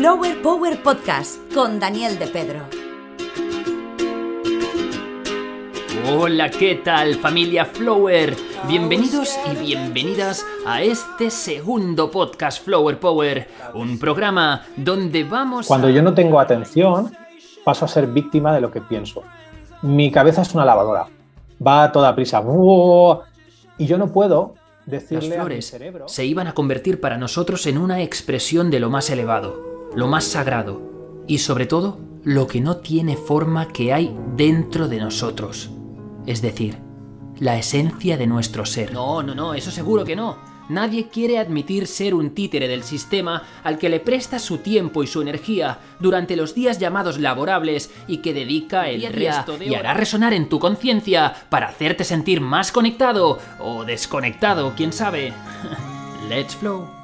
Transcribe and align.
Flower 0.00 0.40
Power 0.40 0.82
Podcast 0.82 1.52
con 1.52 1.78
Daniel 1.78 2.18
de 2.18 2.26
Pedro. 2.26 2.60
Hola, 6.10 6.48
¿qué 6.48 6.76
tal 6.76 7.16
familia 7.16 7.66
Flower? 7.66 8.34
Bienvenidos 8.66 9.38
y 9.52 9.56
bienvenidas 9.56 10.46
a 10.64 10.80
este 10.80 11.28
segundo 11.30 12.10
podcast 12.10 12.64
Flower 12.64 12.98
Power, 12.98 13.46
un 13.74 13.98
programa 13.98 14.62
donde 14.74 15.22
vamos... 15.22 15.66
Cuando 15.66 15.90
yo 15.90 16.00
no 16.00 16.14
tengo 16.14 16.40
atención, 16.40 17.14
paso 17.62 17.84
a 17.84 17.88
ser 17.88 18.06
víctima 18.06 18.54
de 18.54 18.62
lo 18.62 18.70
que 18.70 18.80
pienso. 18.80 19.22
Mi 19.82 20.10
cabeza 20.10 20.40
es 20.40 20.54
una 20.54 20.64
lavadora, 20.64 21.08
va 21.60 21.84
a 21.84 21.92
toda 21.92 22.14
prisa, 22.14 22.42
y 23.76 23.86
yo 23.86 23.98
no 23.98 24.10
puedo 24.10 24.54
decirle 24.86 25.16
Las 25.16 25.24
a 25.24 25.28
mi 25.28 25.34
flores 25.34 25.66
cerebro... 25.66 26.08
se 26.08 26.24
iban 26.24 26.46
a 26.46 26.54
convertir 26.54 27.02
para 27.02 27.18
nosotros 27.18 27.66
en 27.66 27.76
una 27.76 28.00
expresión 28.00 28.70
de 28.70 28.80
lo 28.80 28.88
más 28.88 29.10
elevado, 29.10 29.69
lo 29.94 30.06
más 30.06 30.24
sagrado 30.24 30.80
y 31.26 31.38
sobre 31.38 31.66
todo 31.66 31.98
lo 32.22 32.46
que 32.46 32.60
no 32.60 32.78
tiene 32.78 33.16
forma 33.16 33.68
que 33.68 33.92
hay 33.92 34.16
dentro 34.36 34.88
de 34.88 34.98
nosotros. 34.98 35.70
Es 36.26 36.42
decir, 36.42 36.78
la 37.38 37.58
esencia 37.58 38.16
de 38.16 38.26
nuestro 38.26 38.66
ser. 38.66 38.92
No, 38.92 39.22
no, 39.22 39.34
no, 39.34 39.54
eso 39.54 39.70
seguro 39.70 40.04
que 40.04 40.16
no. 40.16 40.36
Nadie 40.68 41.08
quiere 41.08 41.38
admitir 41.38 41.88
ser 41.88 42.14
un 42.14 42.30
títere 42.30 42.68
del 42.68 42.84
sistema 42.84 43.42
al 43.64 43.76
que 43.76 43.88
le 43.88 43.98
presta 43.98 44.38
su 44.38 44.58
tiempo 44.58 45.02
y 45.02 45.08
su 45.08 45.20
energía 45.20 45.80
durante 45.98 46.36
los 46.36 46.54
días 46.54 46.78
llamados 46.78 47.18
laborables 47.18 47.90
y 48.06 48.18
que 48.18 48.32
dedica 48.32 48.88
el 48.88 49.02
resto 49.12 49.58
de 49.58 49.66
y 49.66 49.74
hará 49.74 49.94
resonar 49.94 50.32
en 50.32 50.48
tu 50.48 50.60
conciencia 50.60 51.34
para 51.48 51.68
hacerte 51.68 52.04
sentir 52.04 52.40
más 52.40 52.70
conectado 52.70 53.40
o 53.58 53.84
desconectado, 53.84 54.74
quién 54.76 54.92
sabe. 54.92 55.32
Let's 56.28 56.54
flow. 56.54 56.99